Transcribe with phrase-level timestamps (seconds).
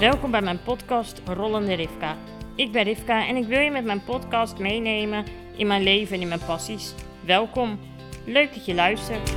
[0.00, 2.16] Welkom bij mijn podcast Rollende Rivka.
[2.54, 5.24] Ik ben Rivka en ik wil je met mijn podcast meenemen
[5.56, 6.94] in mijn leven en in mijn passies.
[7.24, 7.78] Welkom,
[8.24, 9.30] leuk dat je luistert.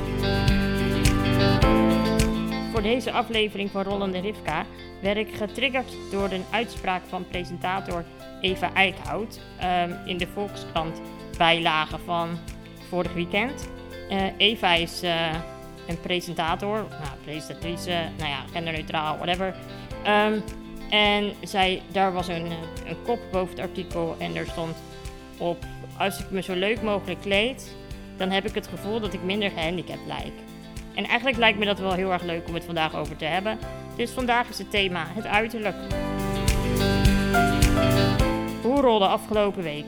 [2.72, 4.66] Voor deze aflevering van Rollende Rivka
[5.02, 8.04] werd ik getriggerd door een uitspraak van presentator
[8.40, 11.00] Eva Eickhout um, in de Volkskrant
[11.38, 12.38] bijlage van
[12.88, 13.68] vorig weekend.
[14.10, 15.34] Uh, Eva is uh,
[15.86, 19.54] een presentator, nou, presentatrice, nou ja, genderneutraal, whatever.
[20.06, 20.42] Um,
[20.90, 22.46] en zij, daar was een,
[22.86, 24.76] een kop boven het artikel en er stond
[25.38, 25.64] op:
[25.98, 27.76] Als ik me zo leuk mogelijk kleed,
[28.16, 30.32] dan heb ik het gevoel dat ik minder gehandicapt lijk.
[30.94, 33.58] En eigenlijk lijkt me dat wel heel erg leuk om het vandaag over te hebben.
[33.96, 35.76] Dus vandaag is het thema het uiterlijk.
[38.62, 39.86] Hoe rolde afgelopen week?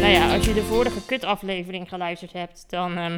[0.00, 2.98] Nou ja, als je de vorige kut-aflevering geluisterd hebt, dan.
[2.98, 3.14] Uh,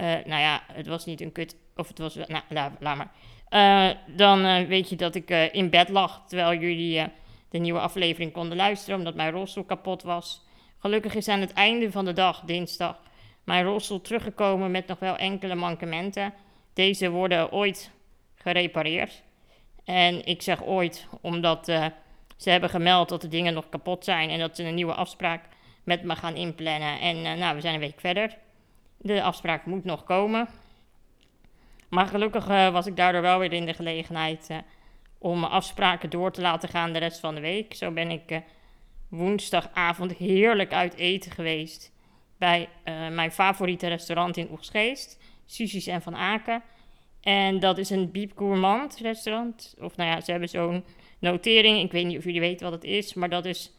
[0.00, 1.56] nou ja, het was niet een kut.
[1.76, 2.14] Of het was.
[2.14, 3.10] Nou, laat, maar.
[3.50, 7.08] Uh, dan uh, weet je dat ik in bed lag terwijl jullie
[7.48, 10.44] de nieuwe aflevering konden luisteren, omdat mijn rolstoel kapot was.
[10.78, 13.00] Gelukkig is aan het einde van de dag, dinsdag,
[13.44, 16.34] mijn rolstoel teruggekomen met nog wel enkele mankementen.
[16.72, 17.90] Deze worden ooit
[18.34, 19.22] gerepareerd.
[19.84, 21.64] En ik zeg ooit omdat
[22.36, 25.44] ze hebben gemeld dat de dingen nog kapot zijn en dat ze een nieuwe afspraak
[25.84, 27.00] met me gaan inplannen.
[27.00, 28.36] En nou, we zijn een week verder.
[29.02, 30.48] De afspraak moet nog komen.
[31.88, 34.56] Maar gelukkig uh, was ik daardoor wel weer in de gelegenheid uh,
[35.18, 37.74] om afspraken door te laten gaan de rest van de week.
[37.74, 38.38] Zo ben ik uh,
[39.08, 41.92] woensdagavond heerlijk uit eten geweest
[42.38, 42.68] bij
[43.10, 46.62] mijn favoriete restaurant in Oegstgeest, Suzy's en Van Aken.
[47.20, 49.74] En dat is een Biep Gourmand restaurant.
[49.80, 50.84] Of nou ja, ze hebben zo'n
[51.18, 51.80] notering.
[51.80, 53.72] Ik weet niet of jullie weten wat het is, maar dat is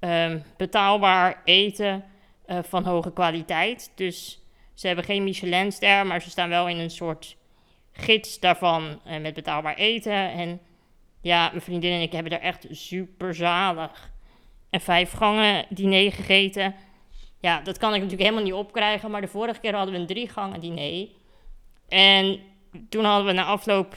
[0.00, 2.04] um, betaalbaar eten
[2.46, 3.92] van hoge kwaliteit.
[3.94, 4.40] Dus
[4.76, 7.36] ze hebben geen Michelinster, maar ze staan wel in een soort
[7.92, 10.32] gids daarvan uh, met betaalbaar eten.
[10.32, 10.60] En
[11.20, 14.12] ja, mijn vriendin en ik hebben daar echt super zalig
[14.70, 16.74] en vijf gangen diner gegeten.
[17.40, 20.06] Ja, dat kan ik natuurlijk helemaal niet opkrijgen, maar de vorige keer hadden we een
[20.06, 21.08] drie gangen diner.
[21.88, 22.40] En
[22.88, 23.94] toen hadden we na afloop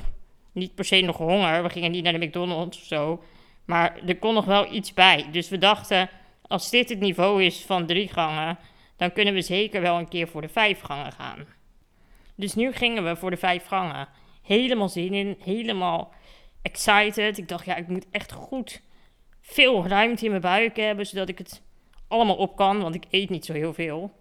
[0.51, 1.63] niet per se nog honger.
[1.63, 3.23] We gingen niet naar de McDonald's of zo.
[3.65, 5.25] Maar er kon nog wel iets bij.
[5.31, 6.09] Dus we dachten,
[6.47, 8.57] als dit het niveau is van drie gangen,
[8.99, 11.45] dan kunnen we zeker wel een keer voor de vijf gangen gaan.
[12.35, 14.07] Dus nu gingen we voor de vijf gangen.
[14.41, 16.13] Helemaal zin in, helemaal
[16.61, 17.37] excited.
[17.37, 18.81] Ik dacht, ja, ik moet echt goed
[19.41, 21.61] veel ruimte in mijn buik hebben, zodat ik het
[22.07, 24.11] allemaal op kan, want ik eet niet zo heel veel.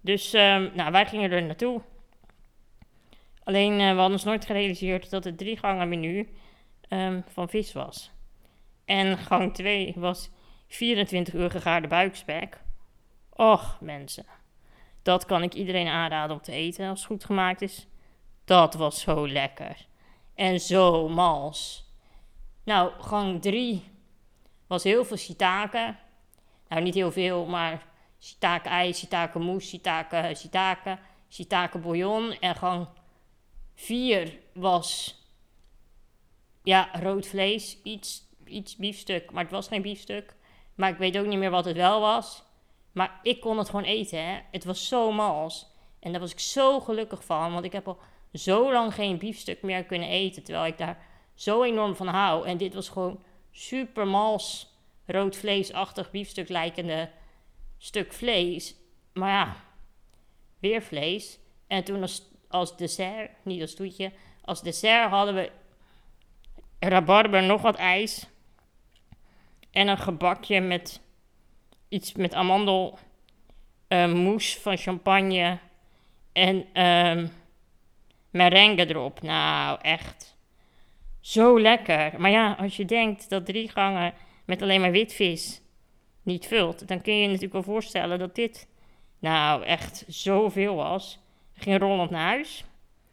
[0.00, 1.80] Dus um, nou, wij gingen er naartoe.
[3.44, 6.28] Alleen uh, we hadden ons nooit gerealiseerd dat het drie gangen menu
[6.88, 8.10] um, van vis was.
[8.84, 10.30] En gang 2 was
[10.68, 12.60] 24 uur gegaarde buikspek.
[13.36, 14.26] Och, mensen.
[15.02, 17.86] Dat kan ik iedereen aanraden om te eten als het goed gemaakt is.
[18.44, 19.86] Dat was zo lekker.
[20.34, 21.90] En zo mals.
[22.64, 23.84] Nou, gang 3
[24.66, 25.96] was heel veel shiitake.
[26.68, 27.86] Nou, niet heel veel, maar
[28.20, 32.32] shiitake ijs, shiitake mousse, shiitake, shiitake, shiitake bouillon.
[32.32, 32.88] En gang
[33.74, 35.16] 4 was,
[36.62, 40.36] ja, rood vlees, iets, iets biefstuk, maar het was geen biefstuk.
[40.74, 42.44] Maar ik weet ook niet meer wat het wel was.
[42.92, 44.24] Maar ik kon het gewoon eten.
[44.24, 44.40] Hè.
[44.50, 45.70] Het was zo mals.
[46.00, 47.52] En daar was ik zo gelukkig van.
[47.52, 47.98] Want ik heb al
[48.32, 50.42] zo lang geen biefstuk meer kunnen eten.
[50.42, 52.46] Terwijl ik daar zo enorm van hou.
[52.46, 54.76] En dit was gewoon super mals,
[55.06, 57.10] rood vleesachtig biefstuk lijkende
[57.78, 58.74] stuk vlees.
[59.12, 59.56] Maar ja,
[60.58, 61.38] weer vlees.
[61.66, 64.12] En toen als, als dessert, niet als toetje,
[64.44, 65.50] als dessert hadden we
[66.78, 68.26] rabarber, nog wat ijs.
[69.70, 71.00] En een gebakje met
[71.92, 72.98] iets met amandel,
[73.88, 75.58] uh, mousse van champagne
[76.32, 77.30] en um,
[78.30, 79.22] merengue erop.
[79.22, 80.36] Nou, echt
[81.20, 82.12] zo lekker.
[82.20, 84.14] Maar ja, als je denkt dat drie gangen
[84.44, 85.60] met alleen maar witvis
[86.22, 88.68] niet vult, dan kun je je natuurlijk wel voorstellen dat dit
[89.18, 91.18] nou echt zoveel was.
[91.54, 92.64] Ging rollend naar huis.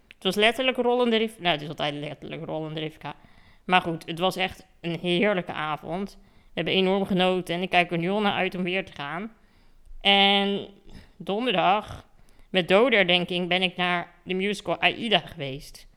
[0.08, 1.42] Het was letterlijk rollende rivka.
[1.42, 3.16] Nou, het is altijd letterlijk rollende rivka.
[3.64, 6.18] Maar goed, het was echt een heerlijke avond
[6.54, 9.32] hebben enorm genoten en ik kijk er nu al naar uit om weer te gaan.
[10.02, 10.68] En
[11.18, 12.06] donderdag,
[12.50, 15.88] met doderdenking, ben ik naar de musical Aida geweest.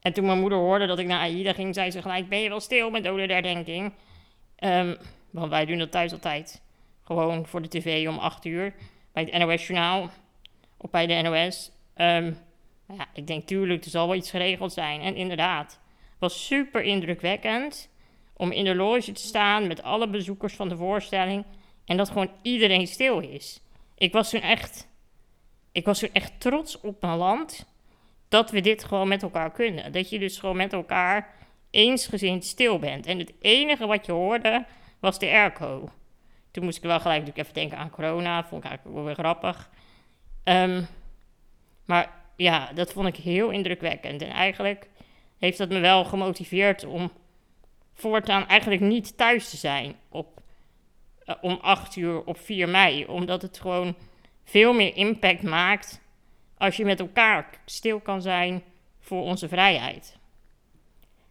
[0.00, 2.48] En toen mijn moeder hoorde dat ik naar Aida ging, zei ze gelijk: Ben je
[2.48, 3.92] wel stil met doderdenking?
[4.58, 4.96] Um,
[5.30, 6.62] want wij doen dat thuis altijd.
[7.02, 8.74] Gewoon voor de tv om 8 uur.
[9.12, 10.10] Bij het NOS-journaal.
[10.76, 11.70] Of bij de NOS.
[11.96, 12.38] Um,
[12.88, 15.00] ja, ik denk tuurlijk, er zal wel iets geregeld zijn.
[15.00, 15.80] En inderdaad,
[16.18, 17.90] was super indrukwekkend
[18.40, 21.44] om in de loge te staan met alle bezoekers van de voorstelling
[21.84, 23.60] en dat gewoon iedereen stil is.
[23.94, 24.88] Ik was toen echt,
[25.72, 27.68] ik was toen echt trots op mijn land.
[28.28, 29.92] dat we dit gewoon met elkaar kunnen.
[29.92, 31.34] Dat je dus gewoon met elkaar
[31.70, 33.06] eensgezind stil bent.
[33.06, 34.64] En het enige wat je hoorde
[35.00, 35.90] was de airco.
[36.50, 38.44] Toen moest ik wel gelijk even denken aan corona.
[38.44, 39.70] Vond ik eigenlijk wel weer grappig.
[40.44, 40.82] Ehm,
[41.84, 44.22] maar ja, dat vond ik heel indrukwekkend.
[44.22, 44.88] En eigenlijk
[45.38, 47.10] heeft dat me wel gemotiveerd om
[48.00, 50.40] voortaan eigenlijk niet thuis te zijn op,
[51.24, 53.06] uh, om 8 uur op 4 mei.
[53.06, 53.94] Omdat het gewoon
[54.44, 56.00] veel meer impact maakt
[56.56, 58.62] als je met elkaar stil kan zijn
[59.00, 60.18] voor onze vrijheid.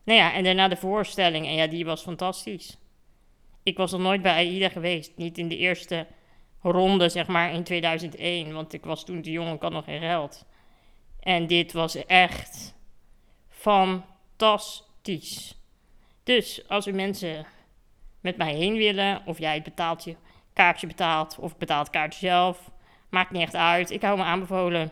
[0.04, 1.46] Nou ja, en daarna de voorstelling.
[1.46, 2.78] En ja, die was fantastisch.
[3.64, 5.12] Ik was nog nooit bij AIDA geweest.
[5.16, 6.08] Niet in de eerste
[6.62, 8.54] ronde, zeg maar, in 2001.
[8.54, 10.46] Want ik was toen te jong en ik had nog geen geld.
[11.20, 12.76] En dit was echt
[13.50, 14.40] fantastisch.
[16.30, 17.46] Dus als u mensen
[18.22, 20.16] met mij heen willen, of jij het betaalt je
[20.54, 22.72] kaartje betaalt, of betaalt het kaartje zelf,
[23.10, 23.92] maakt niet echt uit.
[23.92, 24.92] Ik hou me aanbevolen.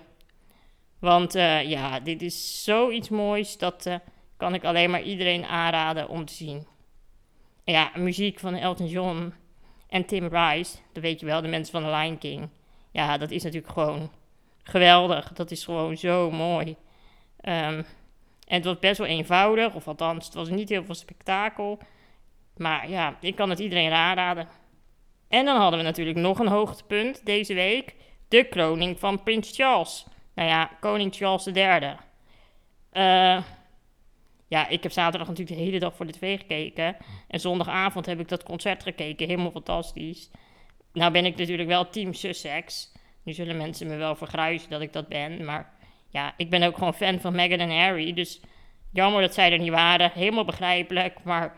[1.00, 3.58] Want uh, ja, dit is zoiets moois.
[3.58, 3.96] Dat uh,
[4.38, 6.68] kan ik alleen maar iedereen aanraden om te zien.
[7.64, 9.34] ja, muziek van Elton John
[9.90, 10.78] en Tim Rice.
[10.94, 12.50] Dat weet je wel, de mensen van The Lion King.
[12.92, 14.12] Ja, dat is natuurlijk gewoon
[14.64, 15.34] geweldig.
[15.34, 16.76] Dat is gewoon zo mooi.
[17.42, 17.86] Um,
[18.48, 19.74] en het was best wel eenvoudig.
[19.74, 21.80] Of althans, het was niet heel veel spektakel.
[22.58, 24.48] Maar ja, ik kan het iedereen aanraden.
[25.28, 27.96] En dan hadden we natuurlijk nog een hoogtepunt deze week.
[28.28, 30.06] De kroning van Prins Charles
[30.38, 31.96] nou ja, koning Charles III.
[32.94, 33.44] Uh, eh,
[34.48, 36.98] ja, ik heb zaterdag natuurlijk de hele dag voor de tv gekeken.
[37.28, 39.28] En zondagavond heb ik dat concert gekeken.
[39.28, 40.30] Helemaal fantastisch.
[40.94, 42.92] Nou ben ik natuurlijk wel team Sussex.
[43.24, 45.46] Nu zullen mensen me wel vergruizen dat ik dat ben.
[45.46, 45.74] Maar
[46.10, 48.14] ja, ik ben ook gewoon fan van Meghan en Harry.
[48.14, 48.42] Dus
[48.92, 50.12] jammer dat zij er niet waren.
[50.12, 51.24] Helemaal begrijpelijk.
[51.24, 51.56] Maar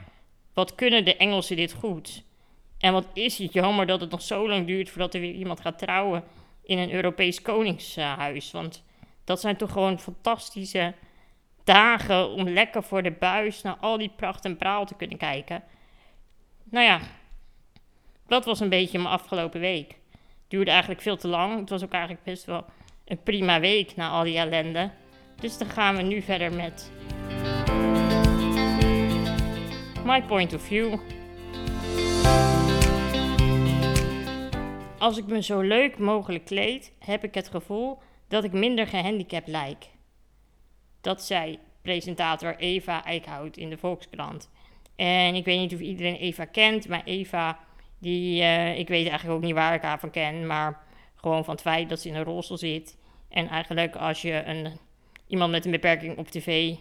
[0.53, 2.23] wat kunnen de Engelsen dit goed?
[2.77, 5.59] En wat is het jammer dat het nog zo lang duurt voordat er weer iemand
[5.59, 6.23] gaat trouwen
[6.63, 8.51] in een Europees koningshuis.
[8.51, 8.83] Want
[9.23, 10.93] dat zijn toch gewoon fantastische
[11.63, 15.63] dagen om lekker voor de buis naar al die pracht en praal te kunnen kijken.
[16.63, 16.99] Nou ja,
[18.27, 19.97] dat was een beetje mijn afgelopen week.
[20.47, 21.59] Duurde eigenlijk veel te lang.
[21.59, 22.65] Het was ook eigenlijk best wel
[23.09, 24.91] een prima week na al die ellende.
[25.35, 26.91] Dus dan gaan we nu verder met
[30.05, 30.99] My Point of View.
[34.97, 37.97] Als ik me zo leuk mogelijk kleed, heb ik het gevoel
[38.27, 39.85] dat ik minder gehandicapt lijk.
[41.01, 44.49] Dat zei presentator Eva Eickhout in de Volkskrant.
[44.95, 47.59] En ik weet niet of iedereen Eva kent, maar Eva,
[47.99, 50.81] die, uh, ik weet eigenlijk ook niet waar ik haar van ken, maar
[51.15, 52.97] gewoon van het feit dat ze in een rolstoel zit.
[53.29, 54.79] En eigenlijk als je een,
[55.27, 56.75] iemand met een beperking op tv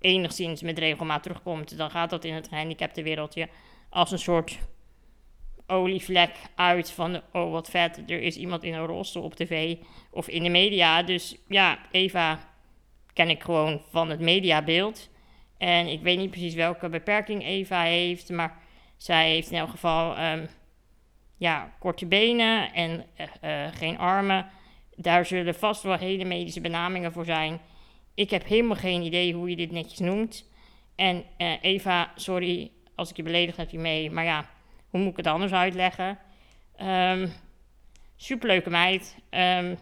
[0.00, 3.48] enigszins met regelmaat terugkomt, dan gaat dat in het gehandicapte wereldje
[3.88, 4.58] als een soort
[5.66, 9.76] olievlek uit van, oh wat vet, er is iemand in een rolstoel op tv
[10.10, 11.02] of in de media.
[11.02, 12.38] Dus ja, Eva
[13.12, 15.10] ken ik gewoon van het mediabeeld.
[15.58, 18.58] En ik weet niet precies welke beperking Eva heeft, maar
[18.96, 20.48] zij heeft in elk geval um,
[21.36, 23.06] ja, korte benen en
[23.44, 24.46] uh, geen armen.
[25.02, 27.60] Daar zullen vast wel hele medische benamingen voor zijn.
[28.14, 30.50] Ik heb helemaal geen idee hoe je dit netjes noemt.
[30.96, 34.50] En uh, Eva, sorry als ik je beledigd heb hiermee, maar ja,
[34.90, 36.18] hoe moet ik het anders uitleggen?
[36.82, 37.32] Um,
[38.16, 39.16] superleuke meid.
[39.30, 39.78] Um,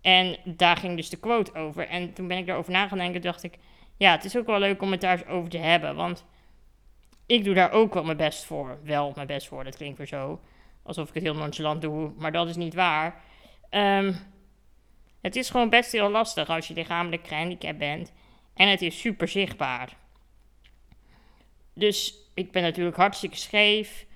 [0.00, 1.88] en daar ging dus de quote over.
[1.88, 3.58] En toen ben ik daarover na gaan denken, dacht ik...
[3.96, 5.94] Ja, het is ook wel leuk om het daar eens over te hebben.
[5.94, 6.24] Want
[7.26, 8.78] ik doe daar ook wel mijn best voor.
[8.82, 10.40] Wel mijn best voor, dat klinkt weer zo.
[10.82, 13.22] Alsof ik het heel nonchalant doe, maar dat is niet waar.
[13.70, 14.16] Um,
[15.20, 18.12] het is gewoon best heel lastig als je lichamelijk gehandicapt bent.
[18.54, 19.96] En het is super zichtbaar.
[21.74, 24.06] Dus ik ben natuurlijk hartstikke scheef.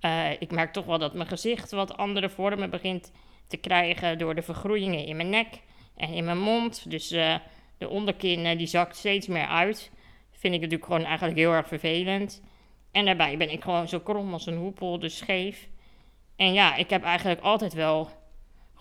[0.00, 3.12] Uh, ik merk toch wel dat mijn gezicht wat andere vormen begint
[3.46, 5.48] te krijgen door de vergroeien in mijn nek
[5.96, 6.90] en in mijn mond.
[6.90, 7.36] Dus uh,
[7.78, 9.90] de onderkin uh, die zakt steeds meer uit.
[10.30, 12.42] Vind ik natuurlijk gewoon eigenlijk heel erg vervelend.
[12.92, 15.68] En daarbij ben ik gewoon zo krom als een hoepel, dus scheef.
[16.36, 18.10] En ja, ik heb eigenlijk altijd wel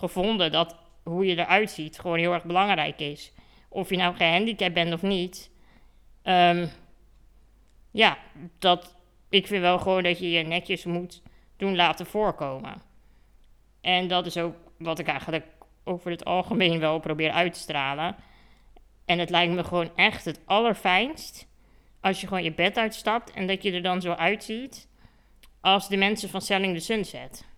[0.01, 3.31] gevonden dat hoe je eruit ziet gewoon heel erg belangrijk is.
[3.69, 5.51] Of je nou gehandicapt bent of niet.
[6.23, 6.69] Um,
[7.91, 8.17] ja,
[8.59, 8.95] dat,
[9.29, 11.21] ik vind wel gewoon dat je je netjes moet
[11.57, 12.81] doen laten voorkomen.
[13.81, 15.45] En dat is ook wat ik eigenlijk
[15.83, 18.15] over het algemeen wel probeer uit te stralen.
[19.05, 21.47] En het lijkt me gewoon echt het allerfijnst
[22.01, 24.87] als je gewoon je bed uitstapt en dat je er dan zo uitziet
[25.61, 27.49] als de mensen van Selling the Sunset.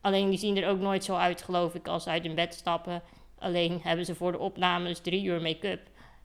[0.00, 2.54] Alleen die zien er ook nooit zo uit, geloof ik, als ze uit hun bed
[2.54, 3.02] stappen.
[3.38, 5.80] Alleen hebben ze voor de opnames drie uur make-up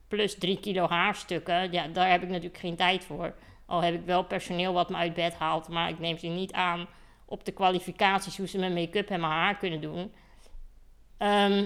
[0.07, 1.71] plus drie kilo haarstukken.
[1.71, 3.33] Ja, daar heb ik natuurlijk geen tijd voor.
[3.65, 6.53] Al heb ik wel personeel wat me uit bed haalt, maar ik neem ze niet
[6.53, 6.87] aan
[7.25, 10.13] op de kwalificaties hoe ze mijn make-up en mijn haar kunnen doen.
[11.17, 11.65] Ehm,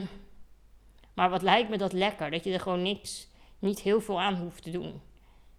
[1.13, 3.27] maar wat lijkt me dat lekker, dat je er gewoon niks,
[3.59, 5.01] niet heel veel aan hoeft te doen.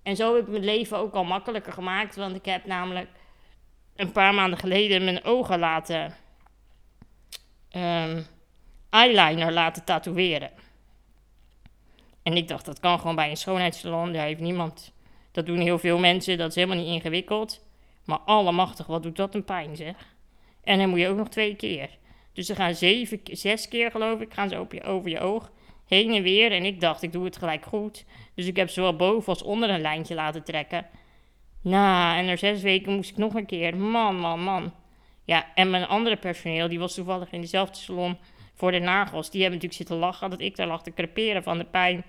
[0.02, 3.08] En zo heb ik mijn leven ook al makkelijker gemaakt, want ik heb namelijk
[3.96, 6.14] een paar maanden geleden mijn ogen laten
[7.76, 8.26] um,
[8.90, 10.50] eyeliner laten tatoeëren.
[12.22, 14.12] En ik dacht, dat kan gewoon bij een schoonheidssalon.
[14.12, 14.92] Daar heeft niemand.
[15.32, 16.38] Dat doen heel veel mensen.
[16.38, 17.68] Dat is helemaal niet ingewikkeld.
[18.04, 19.94] Maar allemachtig, wat doet dat een pijn, zeg.
[20.64, 21.98] En dan moet je ook nog twee keer.
[22.32, 25.50] Dus ze gaan zeven, zes keer, geloof ik, gaan ze over je, over je oog.
[25.86, 26.52] Heen en weer.
[26.52, 28.04] En ik dacht, ik doe het gelijk goed.
[28.34, 30.86] Dus ik heb zowel boven als onder een lijntje laten trekken.
[31.60, 33.76] Nou, en na zes weken moest ik nog een keer.
[33.76, 34.72] Man, man, man.
[35.24, 38.18] Ja, en mijn andere personeel, die was toevallig in dezelfde salon
[38.54, 39.30] voor de nagels.
[39.30, 42.04] Die hebben natuurlijk zitten lachen dat ik daar lag te creperen van de pijn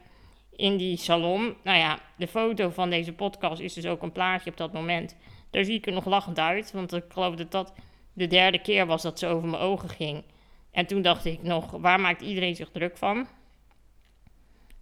[0.56, 1.56] in die salon.
[1.63, 5.15] Nou ja, de foto van deze podcast is dus ook een plaatje op dat moment.
[5.50, 7.74] Daar zie ik er nog lachend uit, want ik geloof dat dat
[8.13, 10.24] de derde keer was dat ze over mijn ogen ging.
[10.72, 13.27] En toen dacht ik nog, waar maakt iedereen zich druk van?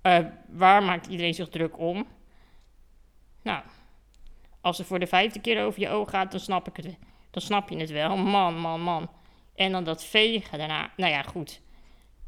[0.03, 2.07] Uh, waar maakt iedereen zich druk om?
[3.41, 3.63] Nou,
[4.61, 6.97] als ze voor de vijfde keer over je ogen gaat, dan snap ik het.
[7.31, 8.17] Dan snap je het wel.
[8.17, 9.09] Man, man, man.
[9.55, 10.91] En dan dat vegen daarna.
[10.95, 11.61] Nou ja, goed.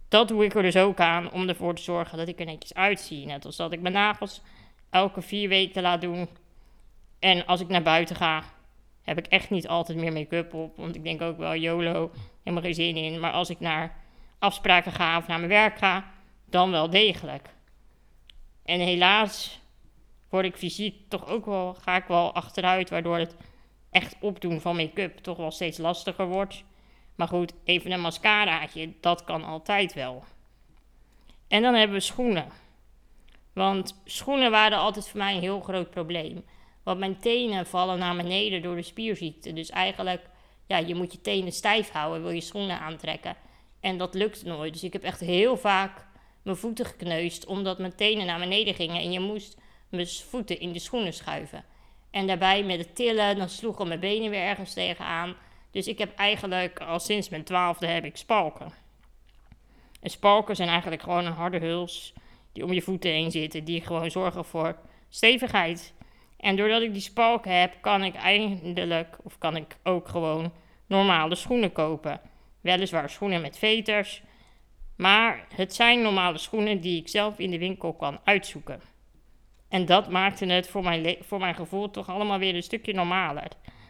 [0.09, 2.73] Dat doe ik er dus ook aan om ervoor te zorgen dat ik er netjes
[2.73, 3.25] uitzie.
[3.25, 4.41] Net als dat ik mijn nagels
[4.89, 6.29] elke vier weken laat doen.
[7.19, 8.43] En als ik naar buiten ga,
[9.01, 10.77] heb ik echt niet altijd meer make-up op.
[10.77, 12.11] Want ik denk ook wel, YOLO,
[12.43, 13.19] helemaal geen zin in.
[13.19, 13.97] Maar als ik naar
[14.39, 16.11] afspraken ga of naar mijn werk ga,
[16.45, 17.49] dan wel degelijk.
[18.63, 19.59] En helaas
[20.29, 23.35] word ik fysiek toch ook wel, ga ik wel achteruit, waardoor het
[23.91, 26.63] echt opdoen van make-up toch wel steeds lastiger wordt.
[27.15, 30.23] Maar goed, even een mascaraatje, dat kan altijd wel.
[31.47, 32.45] En dan hebben we schoenen.
[33.53, 36.43] Want schoenen waren altijd voor mij een heel groot probleem.
[36.83, 39.53] Want mijn tenen vallen naar beneden door de spierziekte.
[39.53, 40.29] Dus eigenlijk,
[40.67, 43.35] ja, je moet je tenen stijf houden, wil je schoenen aantrekken.
[43.79, 44.73] En dat lukt nooit.
[44.73, 46.05] Dus ik heb echt heel vaak
[46.41, 49.01] mijn voeten gekneusd, omdat mijn tenen naar beneden gingen.
[49.01, 49.57] En je moest
[49.89, 51.65] mijn voeten in de schoenen schuiven.
[52.11, 55.35] En daarbij met het tillen, dan sloegen mijn benen weer ergens tegenaan.
[55.71, 58.71] Dus ik heb eigenlijk al sinds mijn twaalfde heb ik spalken.
[60.01, 62.13] En spalken zijn eigenlijk gewoon een harde huls
[62.51, 64.75] die om je voeten heen zitten, die gewoon zorgen voor
[65.09, 65.93] stevigheid.
[66.37, 70.53] En doordat ik die spalken heb, kan ik eindelijk, of kan ik ook gewoon
[70.87, 72.21] normale schoenen kopen.
[72.61, 74.21] Weliswaar schoenen met veters,
[74.95, 78.81] maar het zijn normale schoenen die ik zelf in de winkel kan uitzoeken.
[79.71, 83.47] En dat maakte het voor mijn, voor mijn gevoel toch allemaal weer een stukje normaler.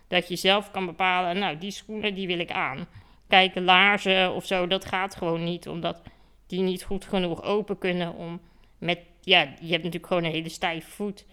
[0.08, 2.88] Dat je zelf kan bepalen, nou, die schoenen die wil ik aan.
[3.28, 6.02] Kijken, laarzen of zo, dat gaat gewoon niet, omdat
[6.48, 8.42] die niet goed genoeg open kunnen om
[8.78, 11.26] met, ja, je hebt natuurlijk gewoon een hele stijve voet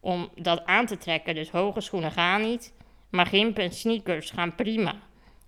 [0.00, 1.34] om dat aan te trekken.
[1.34, 2.74] Dus hoge schoenen gaan niet,
[3.10, 4.94] maar gimpen en sneakers gaan prima.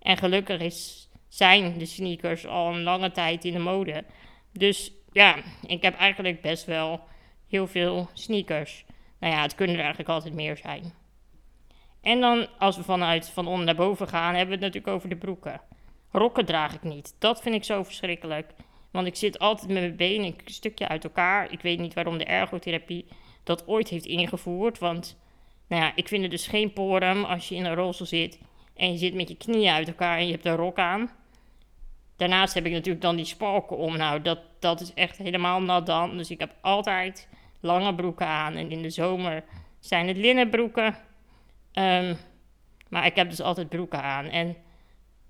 [0.01, 4.03] En gelukkig is, zijn de sneakers al een lange tijd in de mode.
[4.51, 5.35] Dus ja,
[5.67, 7.01] ik heb eigenlijk best wel
[7.49, 8.85] heel veel sneakers.
[9.19, 10.93] Nou ja, het kunnen er eigenlijk altijd meer zijn.
[12.01, 15.09] En dan, als we vanuit van onder naar boven gaan, hebben we het natuurlijk over
[15.09, 15.61] de broeken.
[16.11, 17.15] Rokken draag ik niet.
[17.19, 18.53] Dat vind ik zo verschrikkelijk.
[18.91, 21.51] Want ik zit altijd met mijn benen een stukje uit elkaar.
[21.51, 23.07] Ik weet niet waarom de ergotherapie
[23.43, 24.79] dat ooit heeft ingevoerd.
[24.79, 25.17] Want
[25.67, 28.39] nou ja, ik vind het dus geen porum als je in een rolstoel zit
[28.75, 31.09] en je zit met je knieën uit elkaar en je hebt een rok aan.
[32.17, 33.97] Daarnaast heb ik natuurlijk dan die spalken om.
[33.97, 36.17] Nou, dat, dat is echt helemaal nat dan.
[36.17, 37.27] Dus ik heb altijd
[37.59, 38.53] lange broeken aan.
[38.53, 39.43] En in de zomer
[39.79, 40.95] zijn het linnenbroeken.
[41.73, 42.17] Um,
[42.89, 44.25] maar ik heb dus altijd broeken aan.
[44.25, 44.55] En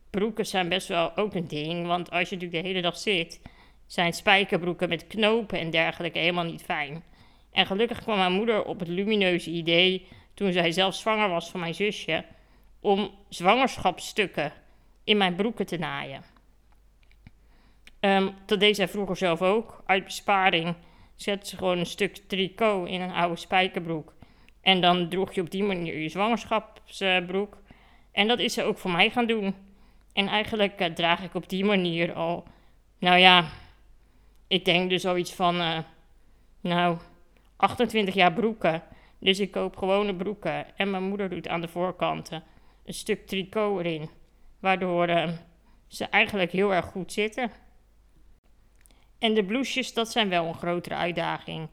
[0.10, 1.88] broeken zijn best wel ook een ding.
[1.88, 3.42] Want als je natuurlijk de hele dag zit,
[3.86, 7.04] zijn spijkerbroeken met knopen en dergelijke helemaal niet fijn.
[7.52, 11.60] En gelukkig kwam mijn moeder op het lumineuze idee, toen zij zelf zwanger was van
[11.60, 12.26] mijn zusje,
[12.80, 14.54] om zwangerschapsstukken
[15.04, 16.37] in mijn broeken te naaien.
[18.00, 20.76] Um, dat deed zij vroeger zelf ook, uit besparing
[21.16, 24.14] zette ze gewoon een stuk tricot in een oude spijkerbroek.
[24.62, 27.58] En dan droeg je op die manier je zwangerschapsbroek.
[28.12, 29.56] En dat is ze ook voor mij gaan doen.
[30.14, 32.44] En eigenlijk uh, draag ik op die manier al,
[33.00, 33.46] nou ja,
[34.48, 35.78] ik denk dus zoiets van, uh,
[36.62, 36.98] nou,
[37.56, 38.84] 28 jaar broeken.
[39.20, 40.78] Dus ik koop gewone broeken.
[40.78, 42.44] En mijn moeder doet aan de voorkanten
[42.86, 44.10] een stuk tricot erin.
[44.60, 45.30] Waardoor uh,
[45.88, 47.52] ze eigenlijk heel erg goed zitten.
[49.20, 51.68] En de blouses, dat zijn wel een grotere uitdaging.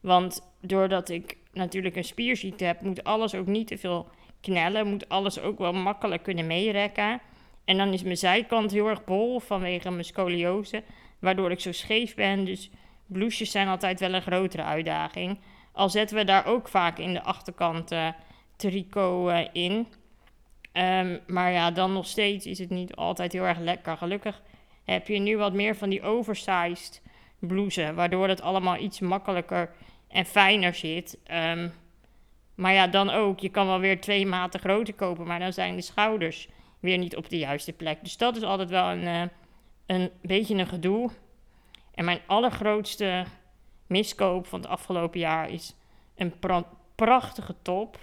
[0.00, 4.08] Want doordat ik natuurlijk een spierziekte heb, moet alles ook niet te veel
[4.40, 4.86] knellen.
[4.86, 7.20] Moet alles ook wel makkelijk kunnen meerekken.
[7.64, 10.82] En dan is mijn zijkant heel erg bol vanwege mijn scoliose,
[11.18, 12.44] waardoor ik zo scheef ben.
[12.44, 12.70] Dus
[13.06, 15.38] blouses zijn altijd wel een grotere uitdaging.
[15.72, 18.08] Al zetten we daar ook vaak in de achterkant uh,
[18.56, 19.86] tricot uh, in.
[20.72, 23.96] Um, maar ja, dan nog steeds is het niet altijd heel erg lekker.
[23.96, 24.42] Gelukkig
[24.92, 27.02] heb je nu wat meer van die oversized
[27.38, 29.70] blouse, waardoor het allemaal iets makkelijker
[30.08, 31.18] en fijner zit.
[31.24, 31.68] Ehm,
[32.54, 35.76] maar ja, dan ook, je kan wel weer twee maten groter kopen, maar dan zijn
[35.76, 36.48] de schouders
[36.80, 37.98] weer niet op de juiste plek.
[38.02, 39.22] Dus dat is altijd wel een, uh,
[39.86, 41.10] een beetje een gedoe.
[41.94, 43.24] En mijn allergrootste
[43.86, 45.74] miskoop van het afgelopen jaar is
[46.14, 46.34] een
[46.94, 47.98] prachtige top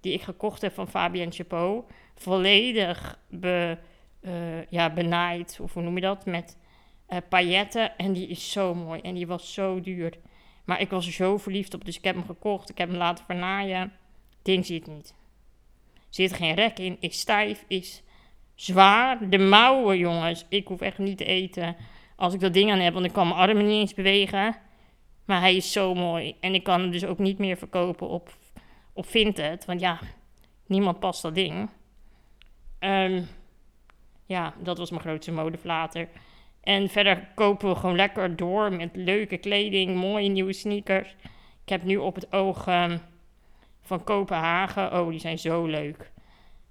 [0.00, 1.84] die ik gekocht heb van Fabien Chapeau.
[2.14, 3.78] Volledig be,
[4.28, 6.56] uh, ja, benaaid, of hoe noem je dat, met
[7.08, 7.96] uh, pailletten.
[7.96, 10.12] En die is zo mooi en die was zo duur.
[10.64, 12.70] Maar ik was zo verliefd op, dus ik heb hem gekocht.
[12.70, 13.92] Ik heb hem laten vernaaien.
[14.42, 15.14] Ding zit niet.
[16.08, 18.02] Zit geen rek in, is stijf, is
[18.54, 19.30] zwaar.
[19.30, 20.46] De mouwen, jongens.
[20.48, 21.76] Ik hoef echt niet te eten
[22.16, 24.56] als ik dat ding aan heb, want ik kan mijn armen niet eens bewegen.
[25.24, 26.36] Maar hij is zo mooi.
[26.40, 28.36] En ik kan hem dus ook niet meer verkopen op,
[28.92, 29.64] op Vinted.
[29.64, 29.98] Want ja,
[30.66, 31.70] niemand past dat ding.
[32.80, 33.28] Um,
[34.28, 36.08] ja, dat was mijn grootste modeflater.
[36.60, 41.16] En verder kopen we gewoon lekker door met leuke kleding, mooie nieuwe sneakers.
[41.62, 43.00] Ik heb nu op het oog um,
[43.82, 45.00] van Kopenhagen.
[45.00, 46.10] Oh, die zijn zo leuk.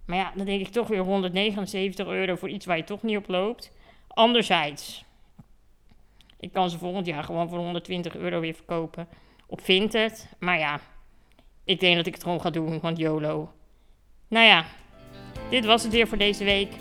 [0.06, 3.18] Maar ja, dan denk ik toch weer 179 euro voor iets waar je toch niet
[3.18, 3.72] op loopt.
[4.08, 5.06] Anderzijds,
[6.40, 9.08] ik kan ze volgend jaar gewoon voor 120 euro weer verkopen
[9.48, 10.30] op Vinted.
[10.40, 10.80] Maar ja,
[11.64, 13.52] ik denk dat ik het gewoon ga doen, want YOLO.
[14.28, 14.66] Nou ja,
[15.50, 16.72] dit was het weer voor deze week.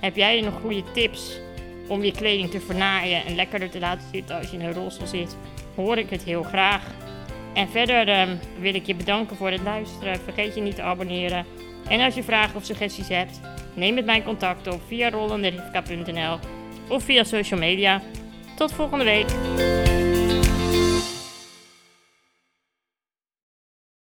[0.00, 1.40] Heb jij nog goede tips
[1.88, 5.06] om je kleding te vernaaien en lekkerder te laten zitten als je in een rolstoel
[5.06, 5.36] zit?
[5.74, 6.82] Hoor ik het heel graag.
[7.54, 10.20] En verder um, wil ik je bedanken voor het luisteren.
[10.20, 11.46] Vergeet je niet te abonneren.
[11.88, 13.40] En als je vragen of suggesties hebt,
[13.74, 16.38] neem met mij contact op via rollenderivka.nl
[16.88, 18.02] of via social media.
[18.56, 19.26] Tot volgende week.